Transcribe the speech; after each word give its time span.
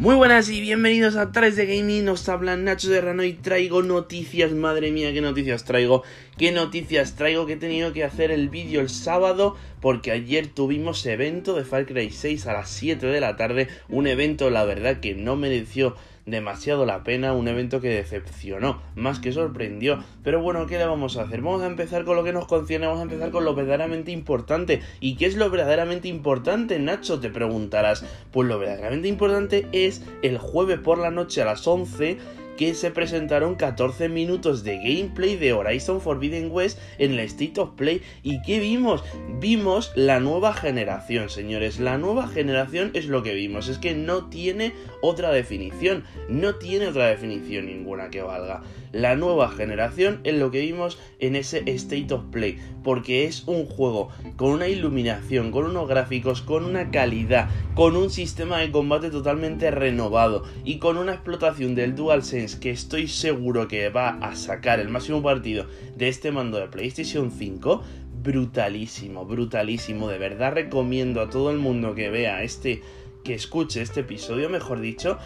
Muy 0.00 0.14
buenas 0.14 0.48
y 0.48 0.62
bienvenidos 0.62 1.14
a 1.16 1.30
3 1.30 1.56
de 1.56 1.66
Gaming, 1.66 2.06
nos 2.06 2.26
habla 2.30 2.56
Nacho 2.56 2.88
Serrano 2.88 3.22
y 3.22 3.34
traigo 3.34 3.82
noticias, 3.82 4.50
madre 4.52 4.90
mía, 4.92 5.12
qué 5.12 5.20
noticias 5.20 5.66
traigo, 5.66 6.04
qué 6.38 6.52
noticias 6.52 7.16
traigo 7.16 7.44
que 7.44 7.52
he 7.52 7.56
tenido 7.58 7.92
que 7.92 8.02
hacer 8.02 8.30
el 8.30 8.48
vídeo 8.48 8.80
el 8.80 8.88
sábado 8.88 9.58
porque 9.82 10.10
ayer 10.10 10.46
tuvimos 10.46 11.04
evento 11.04 11.54
de 11.54 11.66
Far 11.66 11.84
Cry 11.84 12.10
6 12.10 12.46
a 12.46 12.54
las 12.54 12.70
7 12.70 13.08
de 13.08 13.20
la 13.20 13.36
tarde, 13.36 13.68
un 13.90 14.06
evento 14.06 14.48
la 14.48 14.64
verdad 14.64 15.00
que 15.00 15.14
no 15.14 15.36
mereció 15.36 15.94
demasiado 16.30 16.86
la 16.86 17.02
pena, 17.02 17.32
un 17.32 17.48
evento 17.48 17.80
que 17.80 17.88
decepcionó, 17.88 18.80
más 18.94 19.18
que 19.18 19.32
sorprendió. 19.32 20.02
Pero 20.22 20.40
bueno, 20.40 20.66
¿qué 20.66 20.78
le 20.78 20.86
vamos 20.86 21.16
a 21.16 21.22
hacer? 21.22 21.42
Vamos 21.42 21.62
a 21.62 21.66
empezar 21.66 22.04
con 22.04 22.16
lo 22.16 22.24
que 22.24 22.32
nos 22.32 22.46
concierne, 22.46 22.86
vamos 22.86 23.00
a 23.00 23.04
empezar 23.04 23.30
con 23.30 23.44
lo 23.44 23.54
verdaderamente 23.54 24.10
importante. 24.10 24.80
¿Y 25.00 25.16
qué 25.16 25.26
es 25.26 25.36
lo 25.36 25.50
verdaderamente 25.50 26.08
importante, 26.08 26.78
Nacho? 26.78 27.20
Te 27.20 27.30
preguntarás. 27.30 28.04
Pues 28.30 28.48
lo 28.48 28.58
verdaderamente 28.58 29.08
importante 29.08 29.66
es 29.72 30.02
el 30.22 30.38
jueves 30.38 30.78
por 30.78 30.98
la 30.98 31.10
noche 31.10 31.42
a 31.42 31.46
las 31.46 31.66
11 31.66 32.18
que 32.60 32.74
se 32.74 32.90
presentaron 32.90 33.54
14 33.54 34.10
minutos 34.10 34.64
de 34.64 34.76
gameplay 34.76 35.36
de 35.36 35.54
Horizon 35.54 36.02
Forbidden 36.02 36.50
West 36.52 36.78
en 36.98 37.12
el 37.12 37.20
State 37.20 37.58
of 37.58 37.70
Play. 37.70 38.02
¿Y 38.22 38.42
qué 38.42 38.60
vimos? 38.60 39.02
Vimos 39.40 39.92
la 39.94 40.20
nueva 40.20 40.52
generación, 40.52 41.30
señores. 41.30 41.80
La 41.80 41.96
nueva 41.96 42.28
generación 42.28 42.90
es 42.92 43.06
lo 43.06 43.22
que 43.22 43.32
vimos. 43.32 43.68
Es 43.68 43.78
que 43.78 43.94
no 43.94 44.28
tiene 44.28 44.74
otra 45.00 45.32
definición. 45.32 46.04
No 46.28 46.56
tiene 46.56 46.88
otra 46.88 47.06
definición 47.06 47.64
ninguna 47.64 48.10
que 48.10 48.20
valga. 48.20 48.62
La 48.92 49.16
nueva 49.16 49.48
generación 49.48 50.20
es 50.24 50.34
lo 50.34 50.50
que 50.50 50.60
vimos 50.60 50.98
en 51.18 51.36
ese 51.36 51.62
State 51.64 52.12
of 52.12 52.24
Play. 52.30 52.58
Porque 52.84 53.24
es 53.24 53.44
un 53.46 53.64
juego 53.64 54.10
con 54.36 54.50
una 54.50 54.68
iluminación, 54.68 55.50
con 55.50 55.64
unos 55.64 55.88
gráficos, 55.88 56.42
con 56.42 56.66
una 56.66 56.90
calidad, 56.90 57.48
con 57.74 57.96
un 57.96 58.10
sistema 58.10 58.58
de 58.58 58.70
combate 58.70 59.08
totalmente 59.08 59.70
renovado 59.70 60.44
y 60.62 60.78
con 60.78 60.98
una 60.98 61.14
explotación 61.14 61.74
del 61.74 61.94
DualSense 61.94 62.49
que 62.56 62.70
estoy 62.70 63.08
seguro 63.08 63.68
que 63.68 63.88
va 63.88 64.10
a 64.20 64.34
sacar 64.34 64.80
el 64.80 64.88
máximo 64.88 65.22
partido 65.22 65.66
de 65.96 66.08
este 66.08 66.32
mando 66.32 66.58
de 66.58 66.68
PlayStation 66.68 67.30
5, 67.30 67.82
brutalísimo, 68.22 69.24
brutalísimo. 69.24 70.08
De 70.08 70.18
verdad 70.18 70.52
recomiendo 70.52 71.20
a 71.20 71.30
todo 71.30 71.50
el 71.50 71.58
mundo 71.58 71.94
que 71.94 72.10
vea 72.10 72.42
este, 72.42 72.82
que 73.24 73.34
escuche 73.34 73.82
este 73.82 74.00
episodio, 74.00 74.48
mejor 74.48 74.80
dicho, 74.80 75.18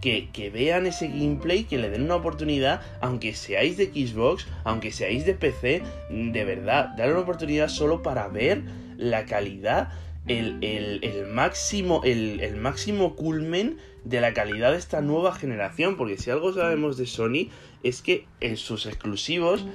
que, 0.00 0.28
que, 0.32 0.50
vean 0.50 0.86
ese 0.86 1.08
gameplay, 1.08 1.64
que 1.64 1.78
le 1.78 1.88
den 1.88 2.02
una 2.02 2.16
oportunidad, 2.16 2.82
aunque 3.00 3.34
seáis 3.34 3.76
de 3.76 3.86
Xbox, 3.86 4.46
aunque 4.64 4.92
seáis 4.92 5.24
de 5.24 5.34
PC, 5.34 5.82
de 6.10 6.44
verdad, 6.44 6.90
darle 6.96 7.14
una 7.14 7.22
oportunidad 7.22 7.68
solo 7.68 8.02
para 8.02 8.28
ver 8.28 8.62
la 8.98 9.24
calidad 9.24 9.88
el, 10.26 11.26
máximo, 11.30 12.02
el, 12.04 12.56
máximo 12.56 13.14
culmen 13.14 13.78
de 14.04 14.20
la 14.20 14.34
calidad 14.34 14.72
de 14.72 14.78
esta 14.78 15.00
nueva 15.00 15.34
generación. 15.34 15.96
Porque 15.96 16.18
si 16.18 16.30
algo 16.30 16.52
sabemos 16.52 16.96
de 16.96 17.06
Sony 17.06 17.48
es 17.82 18.02
que 18.02 18.26
en 18.40 18.56
sus 18.56 18.86
exclusivos 18.86 19.66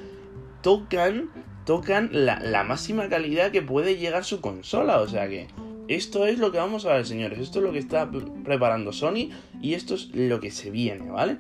tocan, 0.61 1.29
tocan 1.65 2.09
la, 2.11 2.39
la 2.39 2.63
máxima 2.63 3.09
calidad 3.09 3.51
que 3.51 3.61
puede 3.61 3.97
llegar 3.97 4.23
su 4.23 4.41
consola. 4.41 4.99
O 4.99 5.07
sea 5.07 5.27
que 5.27 5.47
esto 5.89 6.27
es 6.27 6.37
lo 6.37 6.51
que 6.51 6.59
vamos 6.59 6.85
a 6.85 6.93
ver, 6.93 7.05
señores. 7.05 7.39
Esto 7.39 7.59
es 7.59 7.65
lo 7.65 7.71
que 7.71 7.79
está 7.79 8.09
preparando 8.43 8.93
Sony 8.93 9.31
y 9.61 9.73
esto 9.73 9.95
es 9.95 10.09
lo 10.13 10.39
que 10.39 10.51
se 10.51 10.69
viene, 10.69 11.09
¿vale? 11.09 11.37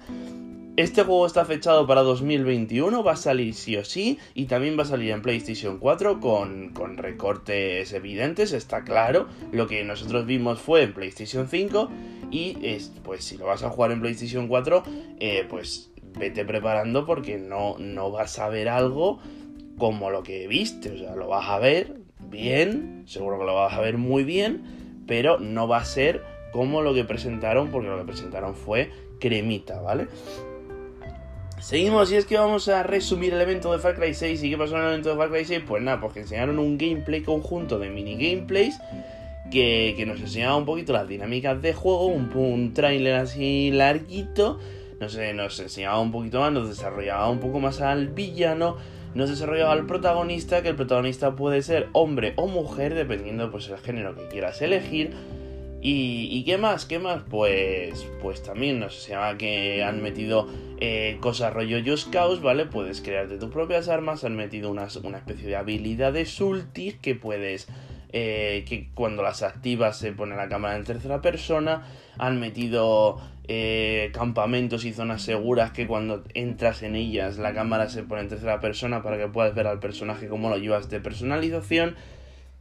Este 0.79 1.03
juego 1.03 1.27
está 1.27 1.43
fechado 1.43 1.85
para 1.85 2.03
2021, 2.03 3.03
va 3.03 3.11
a 3.11 3.17
salir 3.17 3.53
sí 3.53 3.75
o 3.75 3.83
sí 3.83 4.17
y 4.33 4.45
también 4.45 4.79
va 4.79 4.83
a 4.83 4.85
salir 4.85 5.11
en 5.11 5.21
PlayStation 5.21 5.77
4 5.77 6.21
con, 6.21 6.73
recortes 6.95 7.91
evidentes, 7.91 8.53
está 8.53 8.85
claro. 8.85 9.27
Lo 9.51 9.67
que 9.67 9.83
nosotros 9.83 10.25
vimos 10.25 10.59
fue 10.61 10.83
en 10.83 10.93
PlayStation 10.93 11.49
5 11.49 11.89
y 12.31 12.57
es, 12.63 12.91
pues 13.03 13.23
si 13.23 13.37
lo 13.37 13.45
vas 13.45 13.63
a 13.63 13.69
jugar 13.69 13.91
en 13.91 14.01
PlayStation 14.01 14.47
4, 14.47 14.83
eh, 15.19 15.45
pues 15.49 15.91
vete 16.17 16.45
preparando 16.45 17.05
porque 17.05 17.37
no, 17.37 17.77
no 17.79 18.11
vas 18.11 18.39
a 18.39 18.49
ver 18.49 18.69
algo 18.69 19.19
como 19.77 20.09
lo 20.09 20.23
que 20.23 20.47
viste, 20.47 20.91
o 20.91 20.97
sea, 20.97 21.15
lo 21.15 21.27
vas 21.27 21.47
a 21.49 21.59
ver 21.59 21.95
bien, 22.19 23.03
seguro 23.07 23.39
que 23.39 23.45
lo 23.45 23.55
vas 23.55 23.73
a 23.73 23.81
ver 23.81 23.97
muy 23.97 24.23
bien, 24.23 25.03
pero 25.07 25.39
no 25.39 25.67
va 25.67 25.77
a 25.77 25.85
ser 25.85 26.23
como 26.51 26.81
lo 26.81 26.93
que 26.93 27.05
presentaron 27.05 27.69
porque 27.69 27.87
lo 27.87 27.97
que 27.97 28.05
presentaron 28.05 28.55
fue 28.55 28.91
cremita, 29.19 29.81
¿vale? 29.81 30.07
Seguimos 31.59 32.11
y 32.11 32.15
es 32.15 32.25
que 32.25 32.37
vamos 32.37 32.69
a 32.69 32.83
resumir 32.83 33.33
el 33.33 33.41
evento 33.41 33.71
de 33.73 33.79
Far 33.79 33.95
Cry 33.95 34.13
6. 34.13 34.41
¿Y 34.43 34.49
qué 34.49 34.57
pasó 34.57 34.77
en 34.77 34.83
el 34.83 34.87
evento 34.89 35.09
de 35.09 35.17
Far 35.17 35.29
Cry 35.29 35.43
6? 35.43 35.63
Pues 35.67 35.83
nada, 35.83 35.99
pues 35.99 36.13
que 36.13 36.21
enseñaron 36.21 36.57
un 36.57 36.77
gameplay 36.77 37.21
conjunto 37.21 37.77
de 37.79 37.89
mini 37.89 38.15
gameplays 38.15 38.79
que, 39.51 40.03
nos 40.07 40.19
enseñaba 40.19 40.55
un 40.55 40.65
poquito 40.65 40.93
las 40.93 41.07
dinámicas 41.07 41.61
de 41.61 41.73
juego, 41.73 42.07
un, 42.07 42.31
un 42.35 42.73
tráiler 42.73 43.15
así 43.15 43.71
larguito, 43.71 44.59
nos, 44.99 45.17
nos 45.35 45.59
enseñaba 45.59 45.99
un 45.99 46.11
poquito 46.11 46.39
más, 46.39 46.51
nos 46.51 46.69
desarrollaba 46.69 47.29
un 47.29 47.39
poco 47.39 47.59
más 47.59 47.81
al 47.81 48.09
villano, 48.09 48.77
nos 49.15 49.29
desarrollaba 49.29 49.73
al 49.73 49.85
protagonista, 49.85 50.61
que 50.61 50.69
el 50.69 50.75
protagonista 50.75 51.35
puede 51.35 51.61
ser 51.61 51.87
hombre 51.93 52.33
o 52.35 52.47
mujer, 52.47 52.93
dependiendo 52.93 53.51
pues 53.51 53.69
el 53.69 53.77
género 53.77 54.15
que 54.15 54.27
quieras 54.27 54.61
elegir 54.61 55.13
y, 55.81 56.43
qué 56.43 56.57
más? 56.57 56.85
¿Qué 56.85 56.99
más? 56.99 57.23
Pues, 57.29 58.05
pues 58.21 58.43
también 58.43 58.79
nos 58.79 59.07
llama 59.07 59.37
que 59.37 59.81
han 59.81 60.01
metido 60.01 60.47
eh, 60.79 61.17
cosas 61.21 61.53
rollo 61.53 61.77
Just 61.85 62.11
Cause, 62.11 62.41
¿vale? 62.41 62.65
Puedes 62.65 63.01
crearte 63.01 63.37
tus 63.37 63.49
propias 63.49 63.87
armas, 63.87 64.25
han 64.25 64.35
metido 64.35 64.69
una, 64.69 64.87
una 65.03 65.17
especie 65.17 65.47
de 65.47 65.55
habilidades 65.55 66.39
ulti 66.41 66.97
que 67.01 67.15
puedes... 67.15 67.67
Eh, 68.11 68.65
que 68.67 68.89
cuando 68.95 69.21
las 69.21 69.43
activas 69.43 69.95
se 69.97 70.11
pone 70.11 70.35
la 70.35 70.49
cámara 70.49 70.75
en 70.75 70.83
tercera 70.83 71.21
persona, 71.21 71.83
han 72.17 72.39
metido 72.39 73.21
eh, 73.47 74.09
campamentos 74.13 74.83
y 74.83 74.93
zonas 74.93 75.21
seguras 75.21 75.71
que 75.71 75.85
cuando 75.85 76.23
entras 76.33 76.81
en 76.81 76.95
ellas 76.95 77.37
la 77.37 77.53
cámara 77.53 77.87
se 77.87 78.01
pone 78.01 78.21
en 78.21 78.29
tercera 78.29 78.59
persona 78.59 79.03
para 79.03 79.17
que 79.17 79.27
puedas 79.27 79.53
ver 79.53 79.67
al 79.67 79.79
personaje 79.79 80.27
como 80.27 80.49
lo 80.49 80.57
llevas 80.57 80.89
de 80.89 80.99
personalización. 80.99 81.95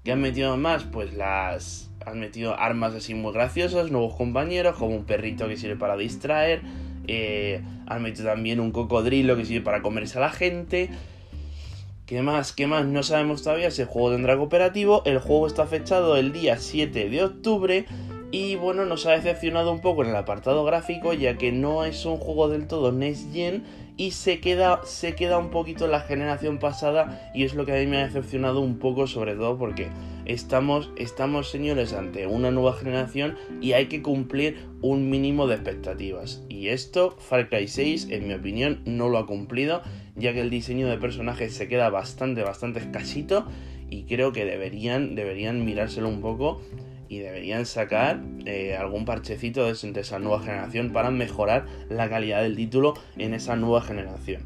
¿Qué 0.04 0.12
han 0.12 0.20
metido 0.20 0.56
más? 0.58 0.84
Pues 0.84 1.14
las, 1.14 1.90
han 2.04 2.20
metido 2.20 2.58
armas 2.58 2.94
así 2.94 3.14
muy 3.14 3.32
graciosas, 3.32 3.90
nuevos 3.90 4.14
compañeros, 4.16 4.76
como 4.76 4.96
un 4.96 5.04
perrito 5.04 5.48
que 5.48 5.56
sirve 5.56 5.76
para 5.76 5.96
distraer. 5.96 6.60
Eh, 7.06 7.62
han 7.86 8.02
metido 8.02 8.28
también 8.28 8.60
un 8.60 8.70
cocodrilo 8.70 9.36
que 9.36 9.44
sirve 9.46 9.64
para 9.64 9.80
comerse 9.80 10.18
a 10.18 10.20
la 10.20 10.30
gente. 10.30 10.90
¿Qué 12.08 12.22
más? 12.22 12.54
¿Qué 12.54 12.66
más? 12.66 12.86
No 12.86 13.02
sabemos 13.02 13.42
todavía 13.42 13.70
si 13.70 13.82
el 13.82 13.88
juego 13.88 14.12
tendrá 14.12 14.34
cooperativo. 14.38 15.02
El 15.04 15.18
juego 15.18 15.46
está 15.46 15.66
fechado 15.66 16.16
el 16.16 16.32
día 16.32 16.56
7 16.56 17.10
de 17.10 17.22
octubre. 17.22 17.84
Y 18.30 18.56
bueno, 18.56 18.86
nos 18.86 19.04
ha 19.04 19.10
decepcionado 19.10 19.70
un 19.70 19.82
poco 19.82 20.04
en 20.04 20.08
el 20.08 20.16
apartado 20.16 20.64
gráfico, 20.64 21.12
ya 21.12 21.36
que 21.36 21.52
no 21.52 21.84
es 21.84 22.06
un 22.06 22.16
juego 22.16 22.48
del 22.48 22.66
todo 22.66 22.92
Next 22.92 23.30
Gen 23.34 23.62
y 23.98 24.12
se 24.12 24.40
queda, 24.40 24.80
se 24.84 25.14
queda 25.14 25.36
un 25.36 25.50
poquito 25.50 25.84
en 25.84 25.90
la 25.90 26.00
generación 26.00 26.58
pasada 26.58 27.30
y 27.34 27.44
es 27.44 27.52
lo 27.54 27.66
que 27.66 27.72
a 27.72 27.80
mí 27.80 27.86
me 27.86 27.98
ha 27.98 28.06
decepcionado 28.06 28.60
un 28.60 28.78
poco 28.78 29.06
sobre 29.06 29.34
todo 29.34 29.58
porque 29.58 29.88
estamos, 30.28 30.92
estamos 30.96 31.50
señores 31.50 31.92
ante 31.92 32.26
una 32.26 32.50
nueva 32.50 32.74
generación 32.74 33.36
y 33.60 33.72
hay 33.72 33.86
que 33.86 34.02
cumplir 34.02 34.58
un 34.82 35.10
mínimo 35.10 35.46
de 35.46 35.56
expectativas 35.56 36.44
y 36.48 36.68
esto 36.68 37.16
Far 37.18 37.48
Cry 37.48 37.66
6 37.66 38.08
en 38.10 38.28
mi 38.28 38.34
opinión 38.34 38.82
no 38.84 39.08
lo 39.08 39.18
ha 39.18 39.26
cumplido 39.26 39.82
ya 40.14 40.32
que 40.32 40.40
el 40.40 40.50
diseño 40.50 40.88
de 40.88 40.98
personajes 40.98 41.54
se 41.54 41.66
queda 41.66 41.90
bastante 41.90 42.42
bastante 42.42 42.80
escasito 42.80 43.46
y 43.90 44.04
creo 44.04 44.32
que 44.32 44.44
deberían, 44.44 45.14
deberían 45.14 45.64
mirárselo 45.64 46.08
un 46.08 46.20
poco 46.20 46.60
y 47.08 47.18
deberían 47.18 47.66
sacar 47.66 48.22
eh, 48.44 48.76
algún 48.76 49.04
parchecito 49.04 49.64
de, 49.64 49.72
esa 49.72 50.18
nueva 50.18 50.40
generación 50.40 50.92
para 50.92 51.10
mejorar 51.10 51.66
la 51.88 52.08
calidad 52.08 52.42
del 52.42 52.56
título 52.56 52.94
en 53.16 53.34
esa 53.34 53.56
nueva 53.56 53.80
generación. 53.80 54.42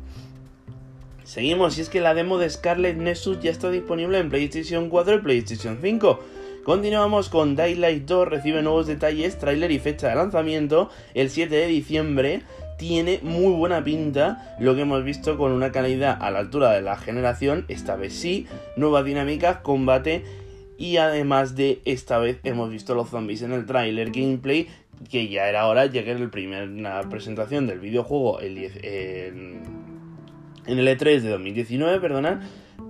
Seguimos, 1.32 1.78
y 1.78 1.80
es 1.80 1.88
que 1.88 2.02
la 2.02 2.12
demo 2.12 2.36
de 2.36 2.50
Scarlet 2.50 2.98
Nexus 2.98 3.40
ya 3.40 3.50
está 3.50 3.70
disponible 3.70 4.18
en 4.18 4.28
PlayStation 4.28 4.90
4 4.90 5.14
y 5.14 5.18
PlayStation 5.20 5.78
5. 5.80 6.20
Continuamos 6.62 7.30
con 7.30 7.56
Daylight 7.56 8.04
2, 8.04 8.28
recibe 8.28 8.60
nuevos 8.60 8.86
detalles, 8.86 9.38
tráiler 9.38 9.70
y 9.70 9.78
fecha 9.78 10.10
de 10.10 10.14
lanzamiento 10.14 10.90
el 11.14 11.30
7 11.30 11.54
de 11.54 11.66
diciembre. 11.68 12.42
Tiene 12.76 13.18
muy 13.22 13.54
buena 13.54 13.82
pinta 13.82 14.54
lo 14.60 14.74
que 14.74 14.82
hemos 14.82 15.04
visto 15.04 15.38
con 15.38 15.52
una 15.52 15.72
calidad 15.72 16.18
a 16.20 16.30
la 16.30 16.40
altura 16.40 16.72
de 16.72 16.82
la 16.82 16.98
generación, 16.98 17.64
esta 17.68 17.96
vez 17.96 18.12
sí, 18.12 18.46
nuevas 18.76 19.06
dinámicas, 19.06 19.56
combate 19.62 20.24
y 20.76 20.98
además 20.98 21.56
de 21.56 21.80
esta 21.86 22.18
vez 22.18 22.40
hemos 22.44 22.68
visto 22.68 22.94
los 22.94 23.08
zombies 23.08 23.40
en 23.40 23.52
el 23.52 23.64
tráiler 23.64 24.10
gameplay, 24.10 24.68
que 25.08 25.28
ya 25.28 25.48
era 25.48 25.66
hora, 25.66 25.86
ya 25.86 26.04
que 26.04 26.10
era 26.10 26.20
la 26.20 26.30
primera 26.30 27.00
presentación 27.08 27.66
del 27.66 27.80
videojuego 27.80 28.38
el 28.40 29.62
en 30.66 30.78
el 30.78 30.88
E3 30.88 31.20
de 31.20 31.30
2019, 31.30 32.00
perdonad. 32.00 32.40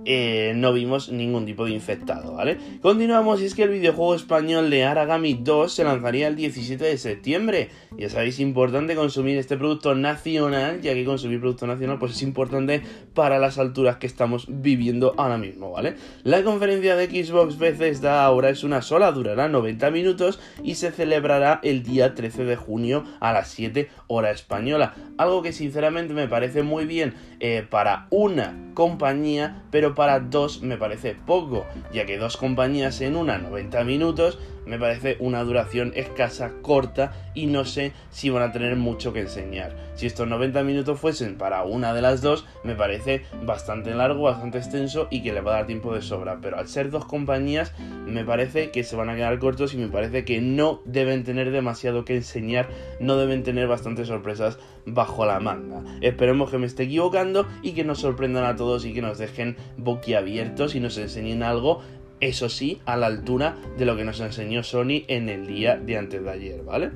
Eh, 0.05 0.53
no 0.55 0.73
vimos 0.73 1.09
ningún 1.09 1.45
tipo 1.45 1.65
de 1.65 1.71
infectado, 1.71 2.33
¿vale? 2.33 2.57
Continuamos 2.81 3.41
y 3.41 3.45
es 3.45 3.55
que 3.55 3.63
el 3.63 3.69
videojuego 3.69 4.15
español 4.15 4.69
de 4.69 4.83
Aragami 4.83 5.35
2 5.35 5.71
se 5.71 5.83
lanzaría 5.83 6.27
el 6.27 6.35
17 6.35 6.83
de 6.83 6.97
septiembre. 6.97 7.69
Ya 7.97 8.09
sabéis, 8.09 8.39
importante 8.39 8.95
consumir 8.95 9.37
este 9.37 9.55
producto 9.55 9.95
nacional, 9.95 10.81
ya 10.81 10.93
que 10.93 11.05
consumir 11.05 11.39
producto 11.39 11.67
nacional 11.67 11.99
pues 11.99 12.13
es 12.13 12.21
importante 12.21 12.81
para 13.13 13.39
las 13.39 13.57
alturas 13.57 13.97
que 13.97 14.07
estamos 14.07 14.45
viviendo 14.49 15.13
ahora 15.17 15.37
mismo, 15.37 15.71
¿vale? 15.71 15.95
La 16.23 16.43
conferencia 16.43 16.95
de 16.95 17.07
Xbox 17.07 17.57
esta 17.61 18.25
ahora 18.25 18.49
es 18.49 18.63
una 18.63 18.81
sola, 18.81 19.11
durará 19.11 19.47
90 19.47 19.89
minutos 19.91 20.39
y 20.63 20.75
se 20.75 20.91
celebrará 20.91 21.59
el 21.63 21.83
día 21.83 22.13
13 22.13 22.43
de 22.43 22.55
junio 22.55 23.05
a 23.19 23.31
las 23.31 23.49
7 23.49 23.89
hora 24.07 24.31
española. 24.31 24.95
Algo 25.17 25.41
que 25.41 25.53
sinceramente 25.53 26.13
me 26.13 26.27
parece 26.27 26.63
muy 26.63 26.85
bien 26.85 27.13
eh, 27.39 27.65
para 27.69 28.07
una 28.09 28.62
compañía, 28.73 29.63
pero 29.71 29.95
para 29.95 30.19
dos 30.19 30.61
me 30.61 30.77
parece 30.77 31.15
poco, 31.15 31.65
ya 31.93 32.05
que 32.05 32.17
dos 32.17 32.37
compañías 32.37 33.01
en 33.01 33.15
una 33.15 33.37
90 33.37 33.83
minutos 33.83 34.39
me 34.65 34.79
parece 34.79 35.17
una 35.19 35.43
duración 35.43 35.91
escasa, 35.95 36.51
corta 36.61 37.13
y 37.33 37.47
no 37.47 37.65
sé 37.65 37.93
si 38.11 38.29
van 38.29 38.43
a 38.43 38.51
tener 38.51 38.75
mucho 38.75 39.13
que 39.13 39.21
enseñar. 39.21 39.75
Si 39.95 40.05
estos 40.05 40.27
90 40.27 40.63
minutos 40.63 40.99
fuesen 40.99 41.37
para 41.37 41.63
una 41.63 41.93
de 41.93 42.01
las 42.01 42.21
dos, 42.21 42.45
me 42.63 42.75
parece 42.75 43.23
bastante 43.43 43.93
largo, 43.93 44.23
bastante 44.23 44.57
extenso 44.57 45.07
y 45.09 45.21
que 45.21 45.33
le 45.33 45.41
va 45.41 45.53
a 45.53 45.55
dar 45.57 45.67
tiempo 45.67 45.93
de 45.93 46.01
sobra. 46.01 46.39
Pero 46.41 46.57
al 46.57 46.67
ser 46.67 46.89
dos 46.89 47.05
compañías, 47.05 47.73
me 48.05 48.25
parece 48.25 48.71
que 48.71 48.83
se 48.83 48.95
van 48.95 49.09
a 49.09 49.15
quedar 49.15 49.37
cortos 49.39 49.73
y 49.73 49.77
me 49.77 49.87
parece 49.87 50.25
que 50.25 50.41
no 50.41 50.81
deben 50.85 51.23
tener 51.23 51.51
demasiado 51.51 52.05
que 52.05 52.15
enseñar, 52.15 52.69
no 52.99 53.17
deben 53.17 53.43
tener 53.43 53.67
bastantes 53.67 54.07
sorpresas 54.07 54.59
bajo 54.85 55.25
la 55.25 55.39
manga. 55.39 55.83
Esperemos 56.01 56.51
que 56.51 56.57
me 56.57 56.65
esté 56.65 56.83
equivocando 56.83 57.47
y 57.61 57.73
que 57.73 57.83
nos 57.83 57.99
sorprendan 57.99 58.45
a 58.45 58.55
todos 58.55 58.85
y 58.85 58.93
que 58.93 59.01
nos 59.01 59.17
dejen 59.17 59.57
boquiabiertos 59.77 60.75
y 60.75 60.79
nos 60.79 60.97
enseñen 60.97 61.43
algo 61.43 61.81
eso 62.27 62.49
sí, 62.49 62.81
a 62.85 62.97
la 62.97 63.07
altura 63.07 63.55
de 63.77 63.85
lo 63.85 63.95
que 63.95 64.03
nos 64.03 64.19
enseñó 64.19 64.63
Sony 64.63 65.03
en 65.07 65.29
el 65.29 65.47
día 65.47 65.77
de 65.77 65.97
antes 65.97 66.23
de 66.23 66.29
ayer, 66.29 66.63
¿vale? 66.63 66.91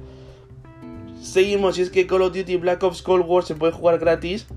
Seguimos, 1.21 1.77
y 1.77 1.81
es 1.81 1.89
que 1.89 2.07
Call 2.07 2.21
of 2.21 2.35
Duty 2.35 2.57
Black 2.57 2.83
Ops 2.83 3.01
Cold 3.01 3.25
War 3.27 3.43
se 3.43 3.55
puede 3.55 3.73
jugar 3.73 3.99
gratis 3.99 4.47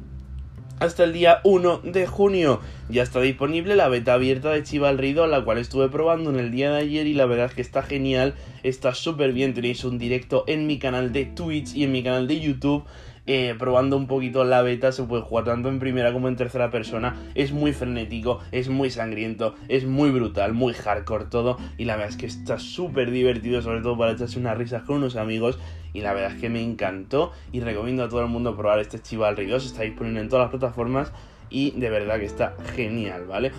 hasta 0.81 1.05
el 1.05 1.13
día 1.13 1.41
1 1.45 1.83
de 1.85 2.07
junio. 2.07 2.61
Ya 2.89 3.03
está 3.03 3.21
disponible 3.21 3.77
la 3.77 3.89
beta 3.89 4.15
abierta 4.15 4.51
de 4.51 4.63
Chivalrido, 4.63 5.27
la 5.27 5.45
cual 5.45 5.59
estuve 5.59 5.89
probando 5.89 6.31
en 6.31 6.39
el 6.39 6.51
día 6.51 6.73
de 6.73 6.79
ayer 6.79 7.07
y 7.07 7.15
la 7.15 7.27
verdad 7.27 7.47
es 7.47 7.55
que 7.55 7.63
está 7.63 7.83
genial, 7.83 8.35
está 8.63 8.95
súper 8.95 9.33
bien. 9.33 9.55
Tenéis 9.55 9.85
un 9.85 9.99
directo 9.99 10.45
en 10.47 10.67
mi 10.67 10.79
canal 10.79 11.13
de 11.13 11.27
Twitch 11.27 11.75
y 11.75 11.85
en 11.85 11.93
mi 11.93 12.03
canal 12.03 12.27
de 12.27 12.41
YouTube 12.41 12.85
eh, 13.27 13.55
probando 13.59 13.97
un 13.97 14.07
poquito 14.07 14.45
la 14.45 14.63
beta, 14.63 14.93
se 14.93 15.03
puede 15.05 15.23
jugar 15.23 15.45
tanto 15.45 15.69
en 15.69 15.79
primera 15.79 16.13
como 16.13 16.29
en 16.29 16.37
tercera 16.37 16.71
persona. 16.71 17.17
Es 17.35 17.53
muy 17.53 17.73
frenético, 17.73 18.41
es 18.53 18.69
muy 18.69 18.91
sangriento, 18.91 19.55
es 19.69 19.85
muy 19.85 20.11
brutal, 20.11 20.55
muy 20.55 20.73
hardcore 20.75 21.27
todo. 21.27 21.59
Y 21.79 21.85
la 21.85 21.97
verdad 21.97 22.11
es 22.11 22.17
que 22.17 22.27
está 22.27 22.59
súper 22.59 23.11
divertido, 23.11 23.63
sobre 23.63 23.81
todo 23.83 23.97
para 23.97 24.13
echarse 24.13 24.39
unas 24.39 24.57
risas 24.57 24.83
con 24.83 24.97
unos 24.97 25.17
amigos. 25.17 25.59
Y 25.93 26.01
la 26.01 26.13
verdad 26.13 26.33
es 26.33 26.41
que 26.41 26.49
me 26.49 26.63
encantó 26.63 27.33
y 27.53 27.61
recomiendo 27.61 28.05
a 28.05 28.09
todo 28.09 28.21
el 28.21 28.29
mundo 28.29 28.57
probar 28.57 28.79
este 28.79 29.01
Chivalry 29.01 29.47
2. 29.47 29.67
Está 29.67 29.83
disponible 29.83 30.21
en 30.21 30.29
todas 30.29 30.45
las 30.45 30.51
plataformas 30.51 31.13
y 31.51 31.73
de 31.73 31.91
verdad 31.91 32.19
que 32.19 32.27
está 32.27 32.55
genial, 32.75 33.27
¿vale? 33.27 33.51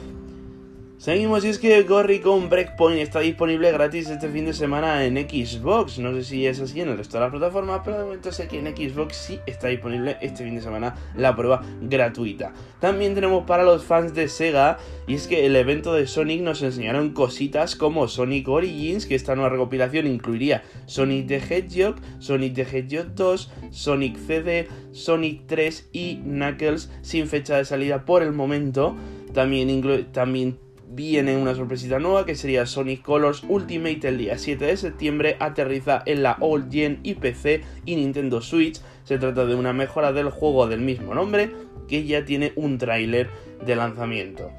Seguimos 1.02 1.44
y 1.44 1.48
es 1.48 1.58
que 1.58 1.84
con 2.22 2.48
Breakpoint 2.48 3.02
está 3.02 3.22
disponible 3.22 3.72
gratis 3.72 4.08
este 4.08 4.30
fin 4.30 4.46
de 4.46 4.54
semana 4.54 5.04
en 5.04 5.16
Xbox. 5.18 5.98
No 5.98 6.14
sé 6.14 6.24
si 6.24 6.46
es 6.46 6.60
así 6.60 6.80
en 6.80 6.90
el 6.90 6.98
resto 7.00 7.18
de 7.18 7.22
las 7.22 7.32
plataformas, 7.32 7.82
pero 7.84 7.98
de 7.98 8.04
momento 8.04 8.32
sé 8.32 8.48
que 8.48 8.60
en 8.60 8.68
Xbox 8.68 9.16
sí 9.16 9.40
está 9.48 9.70
disponible 9.70 10.18
este 10.22 10.44
fin 10.44 10.54
de 10.54 10.62
semana 10.62 10.94
la 11.16 11.36
prueba 11.36 11.64
gratuita. 11.82 12.54
También 12.80 13.16
tenemos 13.16 13.46
para 13.48 13.64
los 13.64 13.84
fans 13.84 14.14
de 14.14 14.28
Sega 14.28 14.78
y 15.08 15.16
es 15.16 15.26
que 15.26 15.48
el 15.48 15.56
evento 15.56 15.92
de 15.96 16.06
Sonic 16.06 16.44
nos 16.44 16.62
enseñaron 16.62 17.14
cositas 17.14 17.76
como 17.76 18.08
Sonic 18.08 18.48
Origins, 18.48 19.08
que 19.08 19.16
esta 19.16 19.34
nueva 19.34 19.50
recopilación 19.50 20.06
incluiría 20.06 20.62
Sonic 20.86 21.26
the 21.26 21.38
Hedgehog, 21.38 21.96
Sonic 22.20 22.54
the 22.54 22.78
Hedgehog 22.78 23.16
2, 23.16 23.52
Sonic 23.72 24.18
CD, 24.20 24.68
Sonic 24.92 25.48
3 25.48 25.90
y 25.94 26.18
Knuckles 26.18 26.92
sin 27.02 27.26
fecha 27.26 27.58
de 27.58 27.66
salida 27.66 28.06
por 28.06 28.22
el 28.22 28.34
momento. 28.34 28.96
También, 29.34 30.12
también 30.12 30.60
viene 30.94 31.38
una 31.38 31.56
sorpresita 31.56 32.00
nueva 32.00 32.26
que 32.26 32.36
sería 32.36 32.66
Sonic 32.66 33.02
Colors 33.02 33.44
Ultimate 33.48 34.08
el 34.08 34.18
día 34.18 34.38
7 34.38 34.66
de 34.66 34.78
septiembre, 34.78 35.38
aterriza 35.40 36.04
en 36.06 36.24
la 36.24 36.38
All 36.40 36.70
Gen 36.70 37.00
y 37.04 37.16
PC 37.16 37.62
y 37.86 37.96
Nintendo 37.96 38.42
Switch. 38.42 38.82
Se 39.04 39.18
trata 39.18 39.46
de 39.46 39.56
una 39.56 39.74
mejora 39.74 40.12
del 40.12 40.30
juego 40.30 40.68
del 40.68 40.82
mismo 40.82 41.16
nombre 41.16 41.52
que 41.88 42.06
ya 42.06 42.26
tiene 42.26 42.52
un 42.56 42.78
tráiler 42.78 43.30
de 43.66 43.76
lanzamiento. 43.76 44.52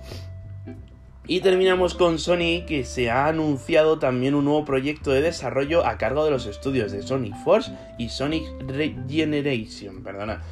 Y 1.27 1.41
terminamos 1.41 1.95
con 1.95 2.19
Sony 2.19 2.65
que 2.67 2.85
se 2.85 3.11
ha 3.11 3.29
anunciado 3.29 3.99
también 3.99 4.35
un 4.35 4.45
nuevo 4.45 4.65
proyecto 4.65 5.13
de 5.13 5.23
desarrollo 5.23 5.87
a 5.87 5.97
cargo 5.97 6.25
de 6.25 6.33
los 6.33 6.47
estudios 6.47 6.91
de 6.91 7.03
Sonic 7.03 7.37
Force 7.45 7.71
y 7.97 8.09
Sonic 8.09 8.43
Regeneration, 8.67 10.03
perdona. 10.03 10.43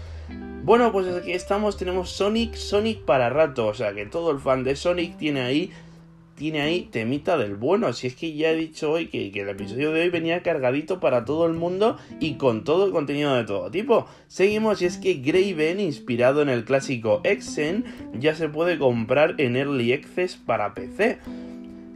Bueno, 0.63 0.93
pues 0.93 1.09
aquí 1.09 1.33
estamos, 1.33 1.77
tenemos 1.77 2.11
Sonic, 2.11 2.55
Sonic 2.55 3.01
para 3.01 3.31
rato, 3.31 3.67
o 3.67 3.75
sea 3.75 3.95
que 3.95 4.07
todo 4.07 4.31
el 4.31 4.39
fan 4.39 4.63
de 4.63 4.77
Sonic 4.77 5.17
tiene 5.17 5.41
ahí, 5.41 5.73
tiene 6.37 6.61
ahí 6.61 6.83
temita 6.83 7.37
del 7.39 7.57
bueno, 7.57 7.93
si 7.93 8.07
es 8.07 8.15
que 8.15 8.35
ya 8.35 8.51
he 8.51 8.57
dicho 8.57 8.93
hoy 8.93 9.09
que, 9.09 9.33
el 9.35 9.49
episodio 9.49 9.91
de 9.91 10.03
hoy 10.03 10.11
venía 10.11 10.43
cargadito 10.43 11.01
para 11.01 11.25
todo 11.25 11.47
el 11.47 11.55
mundo 11.55 11.97
y 12.21 12.35
con 12.35 12.63
todo 12.63 12.87
el 12.87 12.93
contenido 12.93 13.35
de 13.35 13.45
todo 13.45 13.71
tipo. 13.71 14.07
Seguimos 14.29 14.81
y 14.83 14.85
es 14.85 14.99
que 14.99 15.15
Graven, 15.15 15.81
inspirado 15.81 16.43
en 16.43 16.51
el 16.51 16.65
clásico 16.65 17.21
Exen, 17.25 17.85
ya 18.13 18.35
se 18.35 18.49
puede 18.49 18.79
comprar 18.79 19.37
en 19.39 19.57
Early 19.57 19.93
Access 19.95 20.37
para 20.37 20.75
PC. 20.75 21.19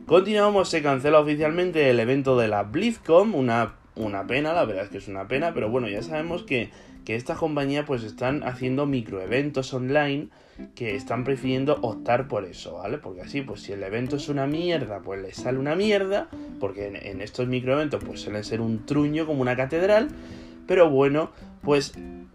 Continuamos, 0.07 0.69
se 0.69 0.83
cancela 0.83 1.21
oficialmente 1.21 1.91
el 1.91 2.01
evento 2.01 2.37
de 2.39 2.49
la 2.49 2.65
BlizzCon, 2.65 3.35
una, 3.35 3.77
una 3.95 4.27
pena, 4.27 4.53
la 4.53 4.65
verdad 4.65 4.85
es 4.85 4.91
que 4.91 4.99
es 4.99 5.07
una 5.07 5.29
pena, 5.29 5.55
pero 5.55 5.69
bueno, 5.69 5.89
ya 5.89 6.03
sabemos 6.03 6.43
que 6.43 6.71
que 7.05 7.15
esta 7.15 7.35
compañía 7.35 7.85
pues 7.85 8.03
están 8.03 8.43
haciendo 8.45 8.87
microeventos 8.87 9.73
online 9.75 10.29
que 10.75 10.95
están 10.95 11.25
prefiriendo 11.25 11.79
optar 11.83 12.29
por 12.29 12.45
eso, 12.45 12.77
¿vale? 12.77 12.99
Porque 12.99 13.23
así, 13.23 13.43
pues 13.43 13.63
si 13.63 13.73
el 13.73 13.83
evento 13.83 14.17
es 14.17 14.29
una 14.29 14.47
mierda, 14.47 15.01
pues 15.01 15.21
les 15.21 15.37
sale 15.37 15.59
una 15.59 15.75
mierda, 15.75 16.29
porque 16.61 16.87
en, 16.87 17.21
estos 17.21 17.49
microeventos 17.49 18.03
pues 18.05 18.21
suelen 18.21 18.45
ser 18.45 18.61
un 18.61 18.87
truño 18.87 19.27
como 19.27 19.43
una 19.43 19.57
catedral, 19.57 20.09
pero 20.67 20.89
bueno, 20.91 21.33
pues 21.63 21.95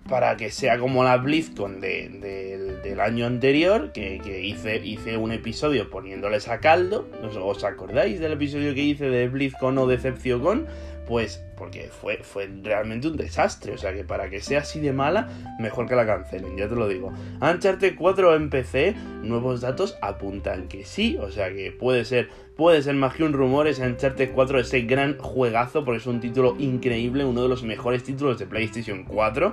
para 0.09 0.35
que 0.37 0.49
sea 0.49 0.79
como 0.79 1.03
la 1.03 1.17
BlizzCon 1.17 1.79
del 1.79 2.99
año 2.99 3.25
anterior, 3.25 3.91
que, 3.93 4.41
hice, 4.43 4.77
hice 4.85 5.17
un 5.17 5.31
episodio 5.31 5.89
poniéndoles 5.89 6.49
a 6.49 6.59
caldo, 6.59 7.07
¿os 7.41 7.63
acordáis 7.63 8.19
del 8.19 8.33
episodio 8.33 8.73
que 8.73 8.83
hice 8.83 9.09
de 9.09 9.29
BlizzCon 9.29 9.77
o 9.77 9.87
Decepción? 9.87 10.67
Pues 11.09 11.43
porque 11.57 11.89
fue, 11.89 12.17
fue 12.17 12.47
realmente 12.61 13.07
un 13.07 13.17
desastre. 13.17 13.73
O 13.73 13.77
sea 13.79 13.91
que 13.93 14.03
para 14.03 14.29
que 14.29 14.41
sea 14.41 14.59
así 14.59 14.79
de 14.79 14.93
mala, 14.93 15.27
mejor 15.59 15.87
que 15.87 15.95
la 15.95 16.05
cancelen, 16.05 16.55
ya 16.55 16.69
te 16.69 16.75
lo 16.75 16.87
digo. 16.87 17.11
Uncharted 17.41 17.95
4 17.97 18.35
en 18.35 18.51
PC, 18.51 18.95
nuevos 19.23 19.61
datos 19.61 19.97
apuntan 20.03 20.67
que 20.67 20.85
sí. 20.85 21.17
O 21.19 21.31
sea 21.31 21.51
que 21.51 21.71
puede 21.71 22.05
ser, 22.05 22.29
puede 22.55 22.83
ser 22.83 22.93
más 22.93 23.15
que 23.15 23.23
un 23.23 23.33
rumor 23.33 23.67
ese 23.67 23.87
Uncharted 23.87 24.33
4, 24.35 24.59
ese 24.59 24.81
gran 24.81 25.17
juegazo, 25.17 25.83
porque 25.83 25.97
es 25.97 26.05
un 26.05 26.19
título 26.19 26.55
increíble, 26.59 27.25
uno 27.25 27.41
de 27.41 27.49
los 27.49 27.63
mejores 27.63 28.03
títulos 28.03 28.37
de 28.37 28.45
PlayStation 28.45 29.03
4. 29.03 29.51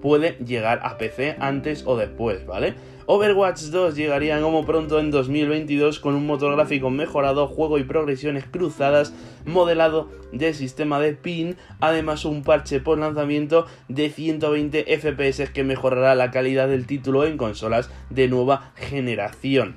Puede 0.00 0.36
llegar 0.44 0.78
a 0.84 0.96
PC 0.96 1.34
antes 1.40 1.82
o 1.86 1.96
después, 1.96 2.46
¿vale? 2.46 2.74
Overwatch 3.06 3.64
2 3.64 3.96
llegaría 3.96 4.40
como 4.40 4.64
pronto 4.64 4.98
en 4.98 5.10
2022 5.10 6.00
con 6.00 6.14
un 6.14 6.26
motor 6.26 6.54
gráfico 6.56 6.88
mejorado, 6.88 7.46
juego 7.48 7.78
y 7.78 7.84
progresiones 7.84 8.44
cruzadas, 8.46 9.12
modelado 9.44 10.08
de 10.32 10.54
sistema 10.54 10.98
de 11.00 11.12
pin, 11.12 11.56
además 11.80 12.24
un 12.24 12.42
parche 12.42 12.80
por 12.80 12.98
lanzamiento 12.98 13.66
de 13.88 14.08
120 14.08 14.84
FPS 14.98 15.50
que 15.50 15.64
mejorará 15.64 16.14
la 16.14 16.30
calidad 16.30 16.66
del 16.68 16.86
título 16.86 17.26
en 17.26 17.36
consolas 17.36 17.90
de 18.08 18.28
nueva 18.28 18.72
generación. 18.74 19.76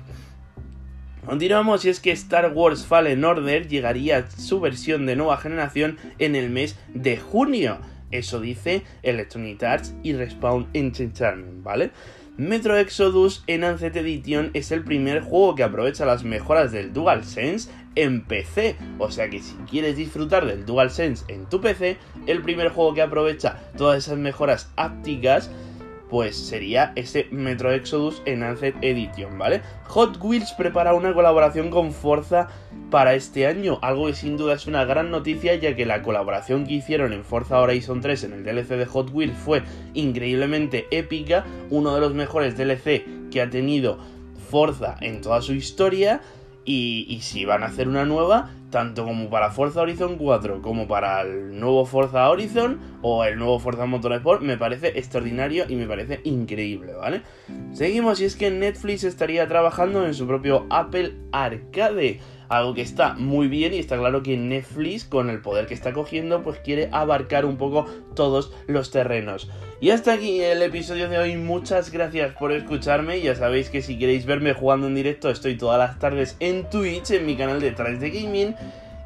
Continuamos 1.26 1.84
y 1.84 1.90
es 1.90 2.00
que 2.00 2.12
Star 2.12 2.52
Wars 2.54 2.86
Fallen 2.86 3.22
Order 3.22 3.68
llegaría 3.68 4.30
su 4.30 4.60
versión 4.60 5.04
de 5.04 5.16
nueva 5.16 5.36
generación 5.36 5.98
en 6.18 6.34
el 6.34 6.48
mes 6.48 6.78
de 6.94 7.18
junio. 7.18 7.76
Eso 8.10 8.40
dice 8.40 8.82
Electronic 9.02 9.62
Arts 9.62 9.94
y 10.02 10.12
Respawn 10.14 10.68
Entertainment, 10.72 11.62
¿vale? 11.62 11.90
Metro 12.38 12.76
Exodus 12.76 13.42
Enhanced 13.48 13.96
Edition 13.96 14.50
es 14.54 14.70
el 14.70 14.84
primer 14.84 15.22
juego 15.22 15.56
que 15.56 15.64
aprovecha 15.64 16.06
las 16.06 16.22
mejoras 16.22 16.70
del 16.70 16.92
DualSense 16.92 17.68
en 17.96 18.24
PC. 18.24 18.76
O 18.98 19.10
sea 19.10 19.28
que 19.28 19.40
si 19.40 19.54
quieres 19.68 19.96
disfrutar 19.96 20.46
del 20.46 20.64
DualSense 20.64 21.24
en 21.26 21.46
tu 21.46 21.60
PC, 21.60 21.96
el 22.26 22.42
primer 22.42 22.68
juego 22.68 22.94
que 22.94 23.02
aprovecha 23.02 23.58
todas 23.76 23.98
esas 23.98 24.18
mejoras 24.18 24.70
ápticas 24.76 25.50
pues 26.10 26.36
sería 26.36 26.92
ese 26.96 27.26
Metro 27.30 27.72
Exodus 27.72 28.22
Enhanced 28.24 28.74
Edition, 28.82 29.38
¿vale? 29.38 29.62
Hot 29.88 30.18
Wheels 30.22 30.52
prepara 30.52 30.94
una 30.94 31.12
colaboración 31.12 31.70
con 31.70 31.92
Forza 31.92 32.48
para 32.90 33.14
este 33.14 33.46
año, 33.46 33.78
algo 33.82 34.06
que 34.06 34.14
sin 34.14 34.36
duda 34.36 34.54
es 34.54 34.66
una 34.66 34.84
gran 34.84 35.10
noticia 35.10 35.54
ya 35.56 35.76
que 35.76 35.86
la 35.86 36.02
colaboración 36.02 36.66
que 36.66 36.74
hicieron 36.74 37.12
en 37.12 37.24
Forza 37.24 37.60
Horizon 37.60 38.00
3 38.00 38.24
en 38.24 38.32
el 38.32 38.44
DLC 38.44 38.76
de 38.76 38.86
Hot 38.86 39.10
Wheels 39.12 39.36
fue 39.36 39.62
increíblemente 39.94 40.86
épica, 40.90 41.44
uno 41.70 41.94
de 41.94 42.00
los 42.00 42.14
mejores 42.14 42.56
DLC 42.56 43.30
que 43.30 43.42
ha 43.42 43.50
tenido 43.50 43.98
Forza 44.50 44.96
en 45.00 45.20
toda 45.20 45.42
su 45.42 45.52
historia 45.52 46.22
y, 46.70 47.20
si 47.22 47.46
van 47.46 47.62
a 47.62 47.66
hacer 47.66 47.88
una 47.88 48.04
nueva, 48.04 48.50
tanto 48.70 49.04
como 49.04 49.30
para 49.30 49.50
Forza 49.50 49.80
Horizon 49.80 50.18
4 50.18 50.60
como 50.60 50.86
para 50.86 51.22
el 51.22 51.58
nuevo 51.58 51.86
Forza 51.86 52.28
Horizon 52.28 52.78
o 53.00 53.24
el 53.24 53.38
nuevo 53.38 53.58
Forza 53.58 53.86
Motorsport, 53.86 54.42
me 54.42 54.58
parece 54.58 54.88
extraordinario 54.98 55.64
y 55.66 55.76
me 55.76 55.86
parece 55.86 56.20
increíble, 56.24 56.92
¿vale? 56.92 57.22
Seguimos 57.72 58.20
y 58.20 58.26
es 58.26 58.36
que 58.36 58.50
Netflix 58.50 59.04
estaría 59.04 59.48
trabajando 59.48 60.04
en 60.04 60.12
su 60.12 60.26
propio 60.26 60.66
Apple 60.68 61.14
Arcade 61.32 62.20
algo 62.48 62.74
que 62.74 62.82
está 62.82 63.14
muy 63.14 63.48
bien 63.48 63.74
y 63.74 63.78
está 63.78 63.96
claro 63.96 64.22
que 64.22 64.36
Netflix 64.36 65.04
con 65.04 65.30
el 65.30 65.40
poder 65.40 65.66
que 65.66 65.74
está 65.74 65.92
cogiendo 65.92 66.42
pues 66.42 66.58
quiere 66.58 66.88
abarcar 66.92 67.44
un 67.44 67.56
poco 67.56 67.86
todos 68.14 68.52
los 68.66 68.90
terrenos. 68.90 69.50
Y 69.80 69.90
hasta 69.90 70.14
aquí 70.14 70.40
el 70.40 70.62
episodio 70.62 71.08
de 71.08 71.18
hoy, 71.18 71.36
muchas 71.36 71.92
gracias 71.92 72.34
por 72.34 72.52
escucharme, 72.52 73.20
ya 73.20 73.34
sabéis 73.34 73.70
que 73.70 73.82
si 73.82 73.98
queréis 73.98 74.26
verme 74.26 74.52
jugando 74.52 74.86
en 74.86 74.94
directo 74.94 75.30
estoy 75.30 75.56
todas 75.56 75.78
las 75.78 75.98
tardes 75.98 76.36
en 76.40 76.68
Twitch, 76.68 77.10
en 77.12 77.26
mi 77.26 77.36
canal 77.36 77.60
de 77.60 77.70
Trans 77.70 78.00
de 78.00 78.10
Gaming 78.10 78.54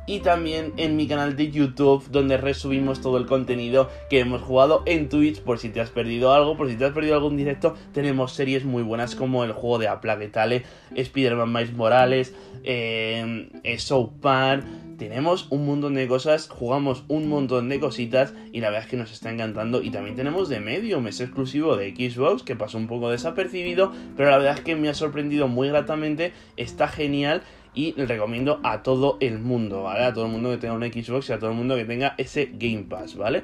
y 0.06 0.20
también 0.20 0.72
en 0.76 0.96
mi 0.96 1.06
canal 1.06 1.36
de 1.36 1.50
YouTube 1.50 2.04
donde 2.10 2.36
resubimos 2.36 3.00
todo 3.00 3.18
el 3.18 3.26
contenido 3.26 3.88
que 4.10 4.20
hemos 4.20 4.42
jugado 4.42 4.82
en 4.86 5.08
Twitch 5.08 5.40
por 5.40 5.58
si 5.58 5.68
te 5.68 5.80
has 5.80 5.90
perdido 5.90 6.32
algo, 6.32 6.56
por 6.56 6.68
si 6.68 6.76
te 6.76 6.84
has 6.84 6.92
perdido 6.92 7.14
algún 7.14 7.36
directo, 7.36 7.74
tenemos 7.92 8.32
series 8.32 8.64
muy 8.64 8.82
buenas 8.82 9.14
como 9.14 9.44
el 9.44 9.52
juego 9.52 9.78
de 9.78 9.88
A 9.88 10.00
Plague 10.00 10.28
Tale, 10.28 10.64
Spider-Man 10.94 11.52
Miles 11.52 11.72
Morales, 11.72 12.34
eh, 12.64 13.48
South 13.78 14.10
Park, 14.20 14.64
tenemos 15.02 15.48
un 15.50 15.66
montón 15.66 15.94
de 15.94 16.06
cosas, 16.06 16.48
jugamos 16.48 17.02
un 17.08 17.28
montón 17.28 17.68
de 17.68 17.80
cositas 17.80 18.34
y 18.52 18.60
la 18.60 18.68
verdad 18.68 18.84
es 18.84 18.90
que 18.90 18.96
nos 18.96 19.10
está 19.10 19.32
encantando. 19.32 19.82
Y 19.82 19.90
también 19.90 20.14
tenemos 20.14 20.48
de 20.48 20.60
medio 20.60 21.00
mes 21.00 21.20
exclusivo 21.20 21.76
de 21.76 21.90
Xbox 21.90 22.44
que 22.44 22.54
pasó 22.54 22.78
un 22.78 22.86
poco 22.86 23.10
desapercibido, 23.10 23.90
pero 24.16 24.30
la 24.30 24.38
verdad 24.38 24.58
es 24.58 24.60
que 24.60 24.76
me 24.76 24.88
ha 24.88 24.94
sorprendido 24.94 25.48
muy 25.48 25.66
gratamente, 25.66 26.32
está 26.56 26.86
genial 26.86 27.42
y 27.74 27.92
recomiendo 27.92 28.60
a 28.62 28.82
todo 28.82 29.16
el 29.20 29.38
mundo, 29.38 29.84
¿vale? 29.84 30.04
A 30.04 30.12
todo 30.12 30.26
el 30.26 30.32
mundo 30.32 30.50
que 30.50 30.58
tenga 30.58 30.74
un 30.74 30.82
Xbox 30.82 31.30
y 31.30 31.32
a 31.32 31.38
todo 31.38 31.50
el 31.50 31.56
mundo 31.56 31.76
que 31.76 31.84
tenga 31.84 32.14
ese 32.18 32.50
Game 32.52 32.84
Pass, 32.88 33.16
¿vale? 33.16 33.42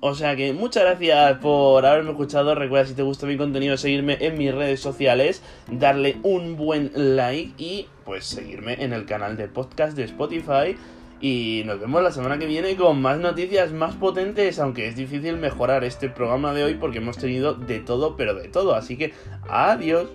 O 0.00 0.14
sea 0.14 0.36
que 0.36 0.52
muchas 0.52 0.84
gracias 0.84 1.38
por 1.38 1.84
haberme 1.84 2.10
escuchado. 2.10 2.54
Recuerda 2.54 2.86
si 2.86 2.94
te 2.94 3.02
gusta 3.02 3.26
mi 3.26 3.36
contenido 3.36 3.76
seguirme 3.76 4.18
en 4.20 4.36
mis 4.36 4.54
redes 4.54 4.80
sociales, 4.80 5.42
darle 5.70 6.16
un 6.22 6.56
buen 6.56 6.92
like 6.94 7.54
y 7.56 7.86
pues 8.04 8.24
seguirme 8.26 8.74
en 8.84 8.92
el 8.92 9.06
canal 9.06 9.36
de 9.36 9.48
podcast 9.48 9.96
de 9.96 10.04
Spotify. 10.04 10.76
Y 11.20 11.62
nos 11.64 11.80
vemos 11.80 12.02
la 12.02 12.12
semana 12.12 12.38
que 12.38 12.46
viene 12.46 12.76
con 12.76 13.00
más 13.00 13.18
noticias 13.18 13.72
más 13.72 13.94
potentes, 13.94 14.58
aunque 14.58 14.86
es 14.86 14.96
difícil 14.96 15.38
mejorar 15.38 15.82
este 15.82 16.10
programa 16.10 16.52
de 16.52 16.64
hoy 16.64 16.74
porque 16.74 16.98
hemos 16.98 17.16
tenido 17.16 17.54
de 17.54 17.80
todo, 17.80 18.16
pero 18.16 18.34
de 18.34 18.48
todo. 18.48 18.74
Así 18.74 18.98
que 18.98 19.14
adiós. 19.48 20.08